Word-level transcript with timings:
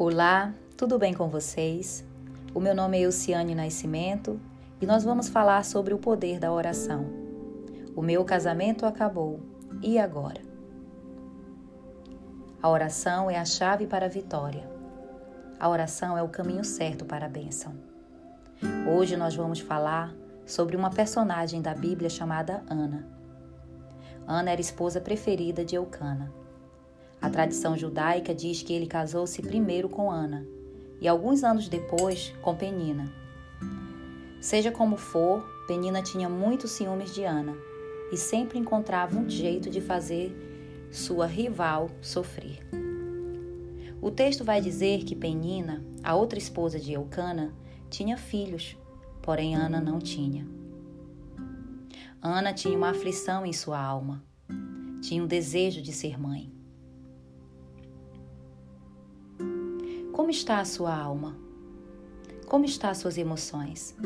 Olá, 0.00 0.54
tudo 0.76 0.96
bem 0.96 1.12
com 1.12 1.28
vocês? 1.28 2.04
O 2.54 2.60
meu 2.60 2.72
nome 2.72 2.96
é 2.96 3.00
Elciane 3.00 3.52
Nascimento 3.52 4.40
e 4.80 4.86
nós 4.86 5.02
vamos 5.02 5.28
falar 5.28 5.64
sobre 5.64 5.92
o 5.92 5.98
poder 5.98 6.38
da 6.38 6.52
oração. 6.52 7.04
O 7.96 8.00
meu 8.00 8.24
casamento 8.24 8.86
acabou, 8.86 9.40
e 9.82 9.98
agora? 9.98 10.40
A 12.62 12.68
oração 12.68 13.28
é 13.28 13.36
a 13.36 13.44
chave 13.44 13.88
para 13.88 14.06
a 14.06 14.08
vitória. 14.08 14.70
A 15.58 15.68
oração 15.68 16.16
é 16.16 16.22
o 16.22 16.28
caminho 16.28 16.62
certo 16.62 17.04
para 17.04 17.26
a 17.26 17.28
bênção. 17.28 17.74
Hoje 18.88 19.16
nós 19.16 19.34
vamos 19.34 19.58
falar 19.58 20.14
sobre 20.46 20.76
uma 20.76 20.90
personagem 20.90 21.60
da 21.60 21.74
Bíblia 21.74 22.08
chamada 22.08 22.62
Ana. 22.70 23.04
Ana 24.28 24.52
era 24.52 24.60
esposa 24.60 25.00
preferida 25.00 25.64
de 25.64 25.74
Eucana. 25.74 26.32
A 27.20 27.28
tradição 27.28 27.76
judaica 27.76 28.34
diz 28.34 28.62
que 28.62 28.72
ele 28.72 28.86
casou-se 28.86 29.42
primeiro 29.42 29.88
com 29.88 30.10
Ana 30.10 30.46
e 31.00 31.08
alguns 31.08 31.42
anos 31.42 31.68
depois 31.68 32.32
com 32.40 32.54
Penina. 32.54 33.12
Seja 34.40 34.70
como 34.70 34.96
for, 34.96 35.42
Penina 35.66 36.00
tinha 36.02 36.28
muitos 36.28 36.70
ciúmes 36.70 37.12
de 37.12 37.24
Ana 37.24 37.56
e 38.12 38.16
sempre 38.16 38.58
encontrava 38.58 39.18
um 39.18 39.28
jeito 39.28 39.68
de 39.68 39.80
fazer 39.80 40.32
sua 40.90 41.26
rival 41.26 41.90
sofrer. 42.00 42.66
O 44.00 44.10
texto 44.12 44.44
vai 44.44 44.60
dizer 44.60 45.04
que 45.04 45.16
Penina, 45.16 45.84
a 46.04 46.14
outra 46.14 46.38
esposa 46.38 46.78
de 46.78 46.92
Eucana, 46.92 47.52
tinha 47.90 48.16
filhos, 48.16 48.76
porém 49.20 49.56
Ana 49.56 49.80
não 49.80 49.98
tinha. 49.98 50.46
Ana 52.22 52.52
tinha 52.52 52.76
uma 52.76 52.90
aflição 52.90 53.44
em 53.44 53.52
sua 53.52 53.80
alma, 53.80 54.22
tinha 55.02 55.22
um 55.22 55.26
desejo 55.26 55.82
de 55.82 55.92
ser 55.92 56.18
mãe. 56.18 56.57
Como 60.18 60.32
está 60.32 60.58
a 60.58 60.64
sua 60.64 60.92
alma? 60.92 61.36
Como 62.48 62.64
estão 62.64 62.90
as 62.90 62.98
suas 62.98 63.16
emoções? 63.16 63.96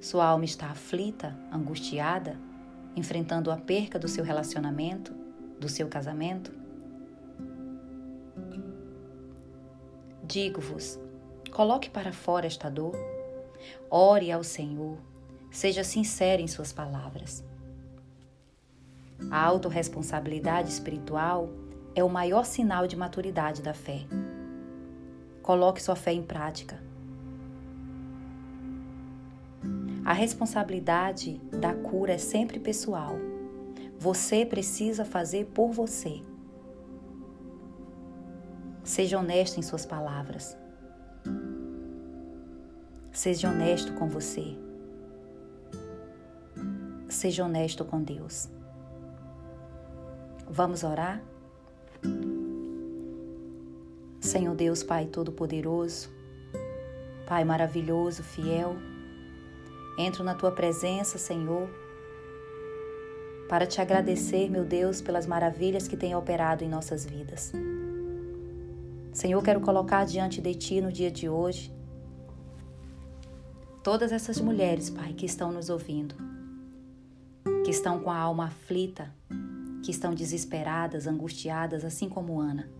Sua 0.00 0.24
alma 0.24 0.46
está 0.46 0.70
aflita, 0.70 1.38
angustiada, 1.52 2.40
enfrentando 2.96 3.50
a 3.50 3.58
perca 3.58 3.98
do 3.98 4.08
seu 4.08 4.24
relacionamento, 4.24 5.12
do 5.60 5.68
seu 5.68 5.88
casamento? 5.88 6.50
Digo-vos, 10.24 10.98
coloque 11.52 11.90
para 11.90 12.10
fora 12.10 12.46
esta 12.46 12.70
dor, 12.70 12.96
ore 13.90 14.32
ao 14.32 14.42
Senhor, 14.42 14.96
seja 15.50 15.84
sincero 15.84 16.40
em 16.40 16.48
suas 16.48 16.72
palavras. 16.72 17.44
A 19.30 19.38
autorresponsabilidade 19.38 20.70
espiritual 20.70 21.50
é 21.94 22.02
o 22.02 22.08
maior 22.08 22.46
sinal 22.46 22.86
de 22.86 22.96
maturidade 22.96 23.60
da 23.60 23.74
fé. 23.74 24.06
Coloque 25.46 25.80
sua 25.80 25.94
fé 25.94 26.12
em 26.12 26.24
prática. 26.24 26.82
A 30.04 30.12
responsabilidade 30.12 31.38
da 31.52 31.72
cura 31.72 32.14
é 32.14 32.18
sempre 32.18 32.58
pessoal. 32.58 33.14
Você 33.96 34.44
precisa 34.44 35.04
fazer 35.04 35.46
por 35.54 35.70
você. 35.70 36.20
Seja 38.82 39.20
honesto 39.20 39.60
em 39.60 39.62
suas 39.62 39.86
palavras. 39.86 40.58
Seja 43.12 43.48
honesto 43.48 43.92
com 43.92 44.08
você. 44.08 44.58
Seja 47.08 47.44
honesto 47.44 47.84
com 47.84 48.02
Deus. 48.02 48.48
Vamos 50.48 50.82
orar? 50.82 51.22
Senhor 54.26 54.56
Deus, 54.56 54.82
Pai 54.82 55.06
Todo-Poderoso, 55.06 56.10
Pai 57.26 57.44
maravilhoso, 57.44 58.24
fiel, 58.24 58.76
entro 59.96 60.24
na 60.24 60.34
tua 60.34 60.50
presença, 60.50 61.16
Senhor, 61.16 61.70
para 63.48 63.66
te 63.66 63.80
agradecer, 63.80 64.50
meu 64.50 64.64
Deus, 64.64 65.00
pelas 65.00 65.26
maravilhas 65.26 65.86
que 65.86 65.96
tem 65.96 66.14
operado 66.16 66.64
em 66.64 66.68
nossas 66.68 67.06
vidas. 67.06 67.52
Senhor, 69.12 69.40
quero 69.42 69.60
colocar 69.60 70.04
diante 70.04 70.40
de 70.40 70.54
ti 70.54 70.80
no 70.80 70.90
dia 70.90 71.10
de 71.10 71.28
hoje 71.28 71.72
todas 73.82 74.10
essas 74.10 74.40
mulheres, 74.40 74.90
Pai, 74.90 75.12
que 75.12 75.24
estão 75.24 75.52
nos 75.52 75.70
ouvindo, 75.70 76.16
que 77.64 77.70
estão 77.70 78.00
com 78.00 78.10
a 78.10 78.18
alma 78.18 78.46
aflita, 78.46 79.14
que 79.84 79.92
estão 79.92 80.12
desesperadas, 80.12 81.06
angustiadas, 81.06 81.84
assim 81.84 82.08
como 82.08 82.40
Ana. 82.40 82.75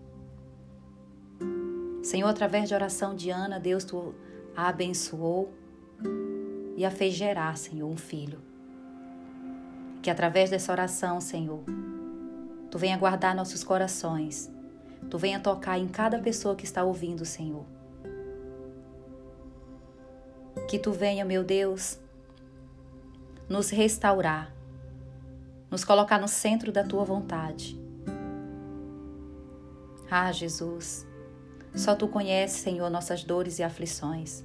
Senhor, 2.06 2.28
através 2.28 2.68
de 2.68 2.74
oração 2.74 3.16
de 3.16 3.30
Ana, 3.30 3.58
Deus 3.58 3.82
tu 3.82 4.14
a 4.54 4.68
abençoou 4.68 5.52
e 6.76 6.84
a 6.84 6.90
fez 6.90 7.12
gerar, 7.12 7.56
Senhor, 7.58 7.90
um 7.90 7.96
filho. 7.96 8.40
Que 10.00 10.08
através 10.08 10.48
dessa 10.48 10.70
oração, 10.70 11.20
Senhor, 11.20 11.64
tu 12.70 12.78
venha 12.78 12.96
guardar 12.96 13.34
nossos 13.34 13.64
corações, 13.64 14.48
tu 15.10 15.18
venha 15.18 15.40
tocar 15.40 15.80
em 15.80 15.88
cada 15.88 16.20
pessoa 16.20 16.54
que 16.54 16.64
está 16.64 16.84
ouvindo, 16.84 17.24
Senhor. 17.24 17.66
Que 20.68 20.78
tu 20.78 20.92
venha, 20.92 21.24
meu 21.24 21.42
Deus, 21.42 21.98
nos 23.48 23.68
restaurar, 23.70 24.54
nos 25.68 25.84
colocar 25.84 26.20
no 26.20 26.28
centro 26.28 26.70
da 26.70 26.84
tua 26.84 27.04
vontade. 27.04 27.76
Ah, 30.08 30.30
Jesus, 30.30 31.04
só 31.76 31.94
tu 31.94 32.08
conheces, 32.08 32.58
Senhor, 32.58 32.88
nossas 32.88 33.22
dores 33.22 33.58
e 33.58 33.62
aflições. 33.62 34.42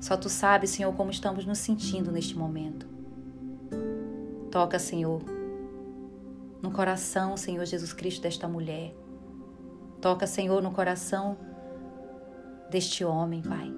Só 0.00 0.16
tu 0.16 0.30
sabes, 0.30 0.70
Senhor, 0.70 0.92
como 0.94 1.10
estamos 1.10 1.44
nos 1.44 1.58
sentindo 1.58 2.10
neste 2.10 2.36
momento. 2.36 2.86
Toca, 4.50 4.78
Senhor, 4.78 5.22
no 6.62 6.70
coração, 6.72 7.36
Senhor 7.36 7.64
Jesus 7.66 7.92
Cristo, 7.92 8.22
desta 8.22 8.48
mulher. 8.48 8.94
Toca, 10.00 10.26
Senhor, 10.26 10.62
no 10.62 10.72
coração 10.72 11.36
deste 12.70 13.04
homem, 13.04 13.42
Pai. 13.42 13.72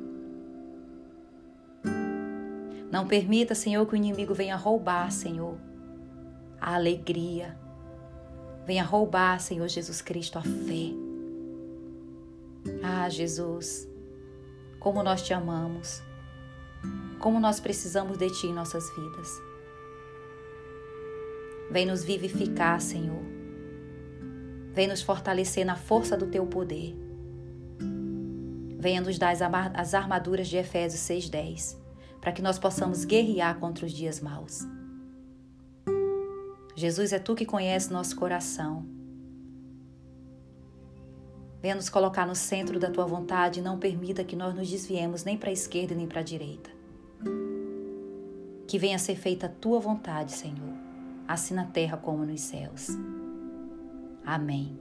Não 2.91 3.07
permita, 3.09 3.55
Senhor, 3.55 3.85
que 3.85 3.95
o 3.95 3.97
inimigo 3.97 4.33
venha 4.33 4.55
roubar, 4.55 5.11
Senhor, 5.11 5.59
a 6.61 6.77
alegria. 6.77 7.59
Venha 8.65 8.85
roubar, 8.85 9.41
Senhor 9.41 9.69
Jesus 9.69 10.01
Cristo, 10.01 10.39
a 10.39 10.43
fé. 10.43 11.04
Jesus, 13.09 13.89
como 14.79 15.03
nós 15.03 15.23
te 15.23 15.33
amamos, 15.33 16.03
como 17.19 17.41
nós 17.41 17.61
precisamos 17.61 18.19
de 18.19 18.29
Ti 18.31 18.49
em 18.49 18.53
nossas 18.53 18.89
vidas. 18.95 19.29
Vem 21.71 21.87
nos 21.87 22.05
vivificar, 22.05 22.81
Senhor. 22.81 23.23
Vem 24.73 24.87
nos 24.87 25.03
fortalecer 25.03 25.65
na 25.65 25.77
força 25.77 26.17
do 26.17 26.27
Teu 26.27 26.47
poder. 26.47 26.95
Venha 28.79 29.01
nos 29.01 29.19
dar 29.19 29.35
as 29.75 29.95
armaduras 29.95 30.49
de 30.49 30.59
Efésios 30.59 31.01
6,10, 31.03 31.77
para 32.21 32.33
que 32.33 32.43
nós 32.43 32.59
possamos 32.59 33.05
guerrear 33.05 33.59
contra 33.59 33.87
os 33.87 33.93
dias 33.93 34.21
maus. 34.21 34.61
Jesus, 36.77 37.13
é 37.13 37.19
Tu 37.19 37.35
que 37.35 37.47
conhece 37.47 37.93
nosso 37.93 38.15
coração. 38.17 38.94
Venha 41.65 41.77
nos 41.77 41.89
colocar 41.89 42.27
no 42.27 42.35
centro 42.35 42.79
da 42.79 42.91
tua 42.91 43.07
vontade 43.07 43.59
e 43.59 43.63
não 43.63 43.79
permita 43.79 44.23
que 44.23 44.37
nós 44.37 44.55
nos 44.55 44.69
desviemos 44.69 45.25
nem 45.25 45.35
para 45.35 45.49
a 45.49 45.53
esquerda 45.55 45.95
nem 45.95 46.07
para 46.07 46.21
a 46.21 46.23
direita. 46.23 46.69
Que 48.69 48.79
venha 48.79 48.97
a 48.97 48.99
ser 48.99 49.17
feita 49.17 49.47
a 49.47 49.49
tua 49.49 49.81
vontade, 49.81 50.33
Senhor, 50.33 50.75
assim 51.27 51.55
na 51.55 51.65
terra 51.65 51.97
como 51.97 52.27
nos 52.27 52.43
céus. 52.43 52.89
Amém. 54.27 54.79